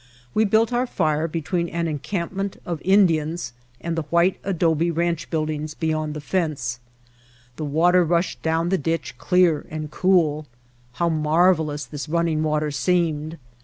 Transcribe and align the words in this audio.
We 0.33 0.45
built 0.45 0.73
our 0.73 0.87
fire 0.87 1.27
between 1.27 1.69
an 1.69 1.87
encampment 1.87 2.59
of 2.65 2.81
Indians 2.83 3.53
and 3.79 3.95
the 3.95 4.01
white 4.09 4.39
adobe 4.43 4.89
ranch 4.89 5.29
buildings 5.29 5.75
beyond 5.75 6.15
the 6.15 6.19
fence. 6.19 6.79
The 7.57 7.65
water 7.65 8.03
rushed 8.03 8.41
down 8.41 8.69
the 8.69 8.79
ditch, 8.79 9.15
clear 9.19 9.67
and 9.69 9.91
cool. 9.91 10.47
How 10.93 11.07
marvelous 11.09 11.85
this 11.85 12.09
running 12.09 12.41
water 12.41 12.71
seemed! 12.71 13.37